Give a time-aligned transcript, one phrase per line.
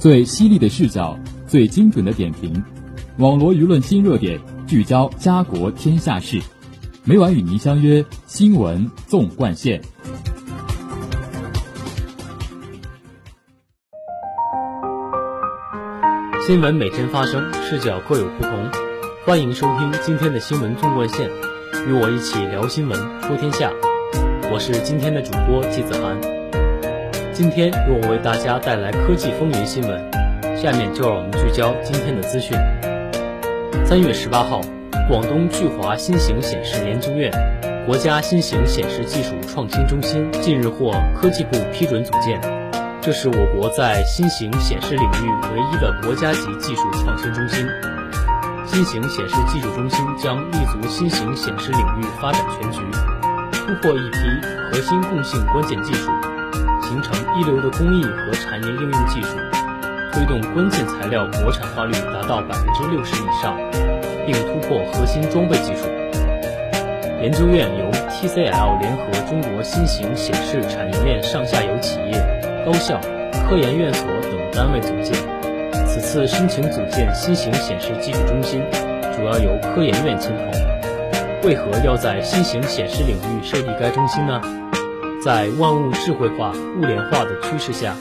[0.00, 1.14] 最犀利的视角，
[1.46, 2.64] 最精准的点评，
[3.18, 6.40] 网罗舆论新热点，聚焦家国天下事。
[7.04, 9.82] 每晚与您相约新闻纵贯线。
[16.46, 18.70] 新闻每天发生，视角各有不同。
[19.26, 21.28] 欢迎收听今天的新闻纵贯线，
[21.86, 23.70] 与我一起聊新闻，说天下。
[24.50, 26.39] 我是今天的主播季子涵。
[27.40, 29.98] 今天由我为大家带来科技风云新闻，
[30.58, 32.54] 下面就让我们聚焦今天的资讯。
[33.86, 34.60] 三月十八号，
[35.08, 37.32] 广东巨华新型显示研究院、
[37.86, 42.38] 国家新型显示技术创新中心近日获科技部批准组建，
[43.00, 47.66] 这是我国在新型显示领域唯一的国家级技术创新中心。
[48.66, 52.80] 新型显示技术中心将立足新型显示领域发展全局。
[53.52, 54.18] 突破一批
[54.70, 56.10] 核心共性关键技术，
[56.90, 59.36] 形成一流的工艺和产业应用技术，
[60.12, 63.56] 推动关键材料国产化率达到百分之六十以上，
[64.26, 65.86] 并突破核心装备技术。
[67.22, 72.20] 研究院由 TCL 联合中国新型显示产业链上下游企业、
[72.66, 73.00] 高校、
[73.48, 75.14] 科研院所等单位组建。
[75.86, 78.60] 此次申请组建新型显示技术中心，
[79.14, 81.48] 主要由科研院牵头。
[81.48, 84.40] 为何要在新型显示领域设立该中心呢？
[85.22, 87.94] 在万物智慧化、物联化的趋势下，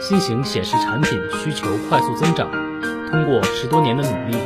[0.00, 2.48] 新型显示产品需求快速增长。
[3.10, 4.36] 通过十多年的努力，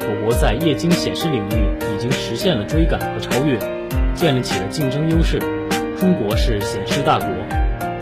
[0.00, 3.56] 我国在液晶显示领域已经实现了追赶和超越，
[4.12, 5.38] 建立起了竞争优势。
[5.96, 7.28] 中国是显示大国，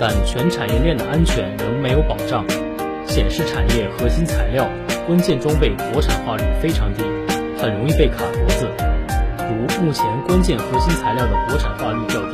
[0.00, 2.46] 但全产业链的安全仍没有保障，
[3.06, 4.66] 显示产业核心材料、
[5.06, 7.02] 关键装备国产化率非常低，
[7.60, 8.66] 很容易被卡脖子。
[9.38, 12.25] 如目前关键核心材料的国产化率较，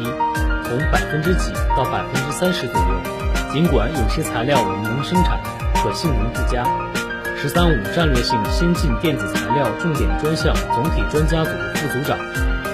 [0.73, 3.53] 从百分之几到百分之三十左右。
[3.53, 5.39] 尽管有些材料我们能生产，
[5.77, 6.65] 可性能不佳。
[7.37, 12.17] “十三五”战略性先进电子材料重点专项总体专家组副组长、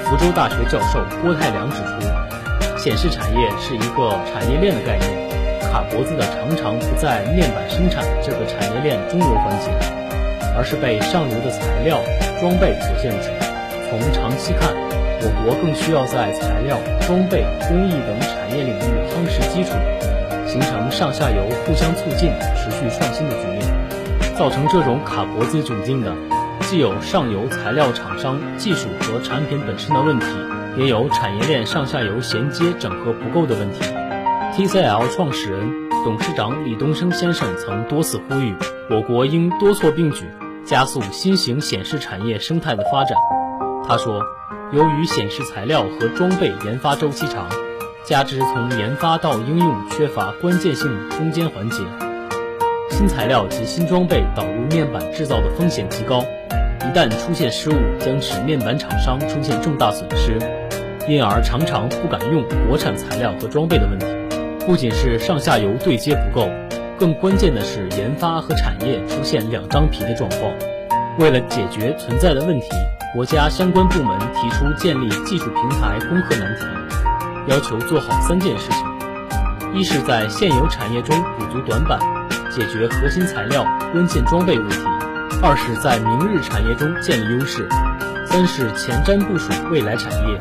[0.06, 9.74] 福州大学教授郭泰良指出，显示产业是一个产业链的概念，卡脖子的常常不在面板生产这个产业链中游环节，
[10.54, 11.98] 而是被上游的材料、
[12.38, 13.26] 装备所限制。
[13.90, 14.70] 从长期看，
[15.20, 19.72] 我国更需要在材料、装备、工艺等产业领域夯实基础，
[20.46, 23.62] 形成上下游互相促进、持续创新的局面。
[24.36, 26.14] 造成这种卡脖子窘境的，
[26.60, 30.26] 既有上游材料厂商技术和产品本身的问题，
[30.76, 33.80] 也有产业链上下游衔接整合不够的问题。
[34.54, 35.68] TCL 创始人、
[36.04, 38.54] 董事长李东生先生曾多次呼吁，
[38.88, 40.24] 我国应多措并举，
[40.64, 43.18] 加速新型显示产业生态的发展。
[43.88, 44.22] 他说，
[44.70, 47.48] 由于显示材料和装备研发周期长，
[48.04, 51.78] 加之从研发到应用缺乏关键性中间环节，
[52.90, 56.22] 新材料及新装备导入面板制造的风险极高，
[56.82, 60.38] 一旦出现失误，将使面板厂商出现重大损失，
[61.08, 64.06] 因而常常不敢用国产材料和装备的问题。
[64.66, 66.50] 不仅是上下游对接不够，
[66.98, 70.52] 更关键的是研发和产业出现两张皮的状况。
[71.18, 72.68] 为了解决存在的问题。
[73.14, 76.62] 国家相关部门提出建立技术平台攻克难题，
[77.46, 78.84] 要求做好三件事情：
[79.74, 81.98] 一是，在现有产业中补足短板，
[82.50, 84.76] 解决核心材料、关键装备问题；
[85.42, 87.62] 二是，在明日产业中建立优势；
[88.26, 90.38] 三是前瞻部署未来产业。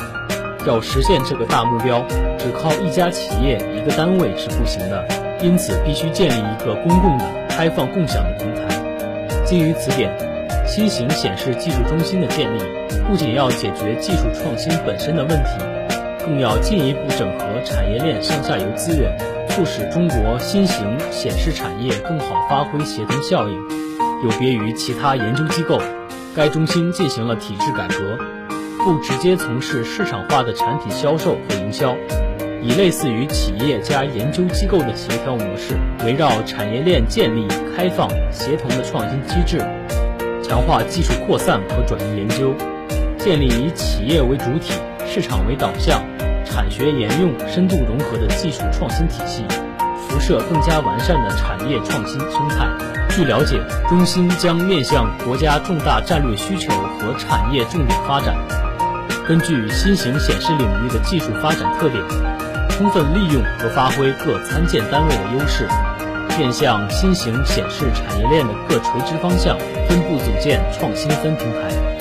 [0.65, 2.05] 要实现这个大目标，
[2.37, 5.07] 只靠一家企业、一个单位是不行的，
[5.41, 9.43] 因此必须建立一个公共的、开放共享的平台。
[9.45, 10.26] 基于此点。
[10.67, 12.61] 新型显示技术中心的建立，
[13.07, 15.49] 不仅要解决技术创新本身的问题，
[16.19, 19.17] 更要进一步整合产业链上下游资源，
[19.49, 23.55] 促使中国新型显示产业更好发挥协同效应。
[24.23, 25.81] 有别于其他研究机构，
[26.35, 28.19] 该中心进行了体制改革，
[28.83, 31.95] 不直接从事市场化的产品销售和营销，
[32.61, 39.63] 以类似于企业加研究机构的协调模式，围绕产业链建立开放协同的创新机制。
[40.47, 42.55] 强化技术扩散和转移研究，
[43.17, 44.71] 建立以企业为主体、
[45.05, 46.01] 市场为导向、
[46.45, 49.43] 产学研用深度融合的技术创新体系，
[50.07, 52.65] 辐射更加完善的产业创新生态。
[53.09, 58.33] 据了解，中心将面向国家重大战略需求和产业重点发展，
[59.27, 62.01] 根据新型显示领域的技术发展特点，
[62.69, 65.67] 充分利用和发挥各参建单位的优势。
[66.37, 69.57] 面向新型显示产业链的各垂直方向，
[69.87, 71.97] 分步组建创新分平台。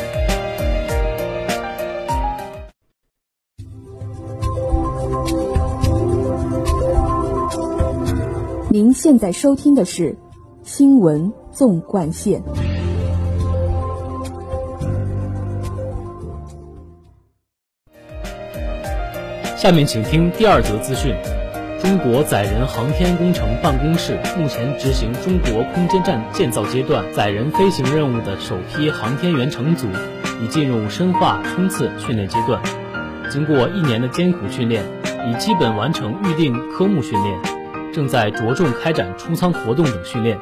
[8.71, 10.15] 您现在收听的是
[10.63, 12.43] 新闻纵贯线。
[19.57, 21.15] 下面请听第二则资讯：
[21.87, 29.87] 中国载人航天工程办公室目前执行中国空间站建造阶段载人飞行任务的首批航天员乘组
[30.43, 32.61] 已进入深化冲刺训练阶段。
[33.31, 34.83] 经过一年的艰苦训练，
[35.31, 37.39] 已基本完成预定科目训练，
[37.95, 40.37] 正在着重开展出舱活动等训练。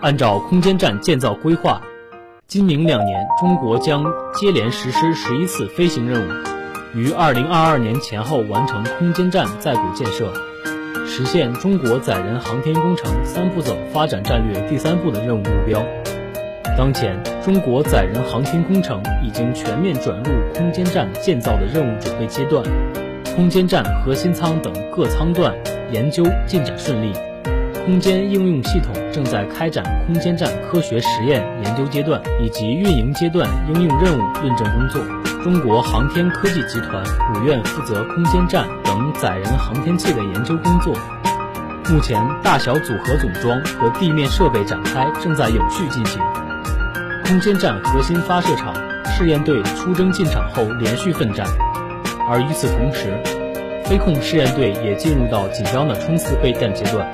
[0.00, 1.82] 按照空间站建造规划，
[2.46, 6.53] 今明两年中国将接连实施十一次飞行任务。
[6.94, 10.32] 于二零二二年前后完成空间站在轨建设，
[11.04, 15.84] 实现中国载人航天工程三步走发展战略第三步的任务目标。
[16.78, 22.62] 当前，中国载人航天工程已经全面转入空间站建造的任务准备阶段，
[23.34, 25.52] 空间站核心舱等各舱段
[25.90, 27.12] 研究进展顺利，
[27.84, 35.23] 空间应用系统正在开展空间站科学实验研究阶段以及运营阶段应用任务论证工作。
[35.44, 37.04] 中国航天科技集团
[37.34, 40.94] 五院负责空间站等载人航天器的研究工作。
[41.90, 46.18] 目前，大小组合总装和地面设备展开正在有序进行。
[47.26, 48.72] 空间站核心发射场
[49.04, 51.46] 试验队出征进场后连续奋战，
[52.26, 53.14] 而与此同时，
[53.84, 57.06] 飞控试验队也进入到紧张的冲刺备战阶段。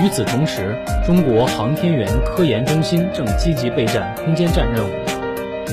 [0.00, 5.05] 与此同时，中国航天员科研中心正积极备战空间站任务。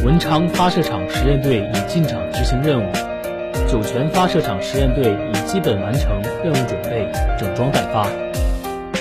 [0.01, 2.91] 文昌发射场实验队已进场执行任务，
[3.69, 7.07] 酒泉发射场实验队已基本完成任务准备，
[7.39, 8.07] 整装待发。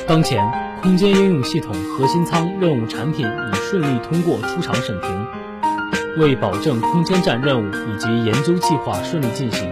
[0.07, 0.39] 当前，
[0.81, 5.27] 空间应用系统核心舱任务产品已顺利通过出厂审评。
[6.19, 9.67] 为保证空间站任务以及研究计划顺利进行，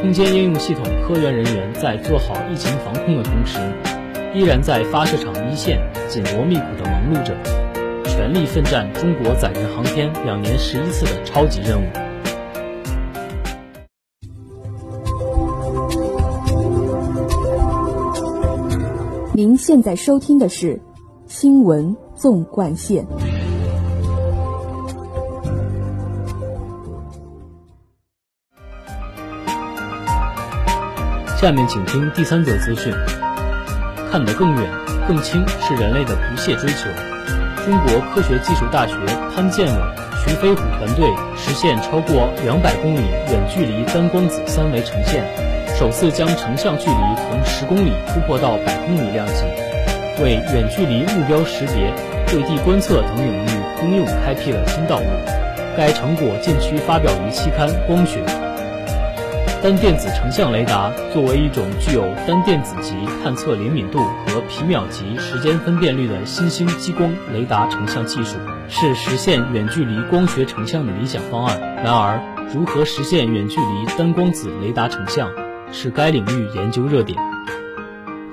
[0.00, 3.58] 空间应用系统科研人员在做好疫情防控的同时，
[4.34, 7.34] 依然在发射场一线紧锣密鼓地忙碌着。
[8.16, 11.84] 全力奋战中国载人航天两年十一次的超级任务。
[19.34, 20.76] 您现在收听的是
[21.26, 23.04] 《新闻纵贯线》。
[31.36, 32.94] 下面请听第三则资讯：
[34.12, 34.70] 看得更远、
[35.08, 36.88] 更清，是人类的不懈追求。
[37.64, 38.94] 中国科学技术大学
[39.34, 39.82] 潘建伟、
[40.20, 43.00] 徐飞虎团队实现超过两百公里
[43.30, 45.24] 远距离单光子三维呈现，
[45.74, 49.44] 首次将成像距离从十公里突破到百公里量级，
[50.22, 51.90] 为远距离目标识别、
[52.26, 53.48] 对地观测等领域
[53.82, 55.06] 应用开辟了新道路。
[55.74, 58.20] 该成果近期发表于期刊《光学》。
[59.64, 68.36] 单电子成像雷达作为一种具有单电子级探测灵敏度和皮秒级时间分辨率的新兴激光雷达成像技术，
[68.68, 71.58] 是实现远距离光学成像的理想方案。
[71.82, 72.20] 然而，
[72.54, 75.30] 如何实现远距离单光子雷达成像，
[75.72, 77.18] 是该领域研究热点。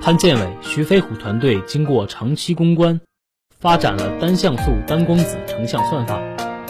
[0.02, 3.00] 潘建伟、徐飞虎团队经过长期攻关，
[3.58, 6.20] 发展了单像素单光子成像算法、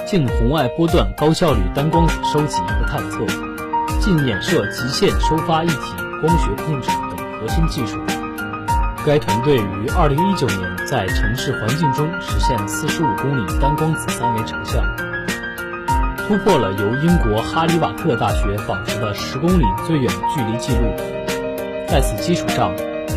[0.07, 3.52] 近红外波段高效率单光子收集和探测。
[4.03, 7.97] 近衍射极限收发一体光学控制等核心技术。
[9.07, 14.83] 该团队于二零一九年在城市环境中实现四十五公里单光子三维成像，
[16.27, 20.83] 突破了由英国哈里瓦特大学保持的十公里最远距离记录。
[21.87, 22.73] 在此基础上，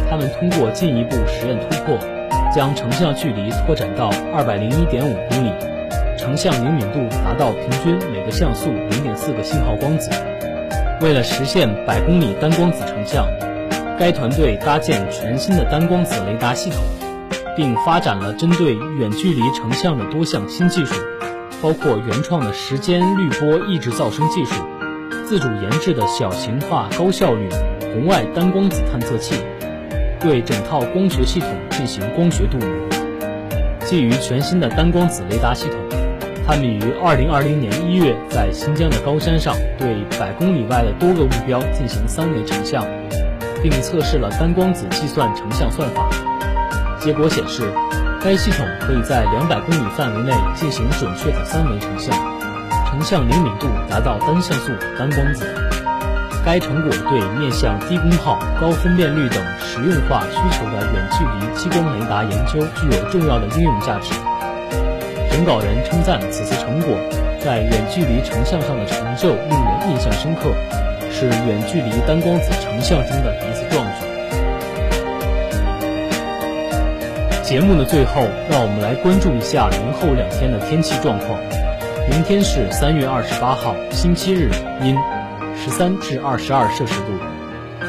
[0.07, 1.97] 他们通过进一步实验突破，
[2.53, 5.51] 将成像距离拓展到二百零一点五公里，
[6.15, 10.11] 成像灵敏度达到平均每个像素零点四个信号光子。
[11.01, 13.27] 为了实现百公里单光子成像，
[13.99, 16.79] 该团队搭建全新的单光子雷达系统，
[17.55, 20.95] 并发展了针对远距离成像的多项新技术，
[21.61, 24.55] 包括原创的时间滤波抑制噪声技术、
[25.25, 27.49] 自主研制的小型化高效率
[27.93, 29.35] 红外单光子探测器，
[30.19, 32.69] 对整套光学系统进行光学镀膜。
[33.81, 36.04] 基于全新的单光子雷达系统。
[36.47, 42.85] 他们于二零二零年一月在新疆的高山上对百公里外的多个目标进行三维成像，
[43.63, 46.07] 并测试了单光子计算成像算法。
[46.99, 47.73] 结果显示，
[48.21, 52.15] 该系统可以在两百公里范围内进行准确的三维成像，
[52.91, 55.47] 成像灵敏度达到单像素单光子。
[56.45, 64.13] 该成果对面向低功耗、高分辨率等实用化需求的远距离激光雷达研究具有重要的应用价值。
[65.35, 66.95] 审稿人称赞此次成果
[67.43, 70.43] 在远距离成像上的成就令人印象深刻，
[71.11, 74.05] 是远距离单光子成像中的一次壮举。
[77.43, 81.37] 节目的最后，让我们来关注一下明后两天的天气状况。
[82.09, 84.49] 明天是三月二十八号，星期日，
[84.81, 84.95] 阴，
[85.53, 87.11] 十三至二十二摄氏度；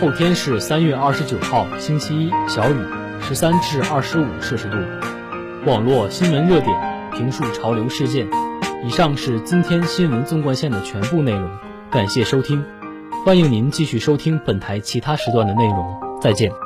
[0.01, 2.77] 后天是三月二十九号，星期一，小雨，
[3.21, 4.77] 十三至二十五摄氏度。
[5.65, 6.77] 网络新闻热点，
[7.17, 8.29] 评述潮流事件。
[8.85, 11.51] 以上是今天新闻纵贯线的全部内容，
[11.91, 12.63] 感谢收听，
[13.25, 16.66] 欢迎您继续收听本台其他时段的内容，再见。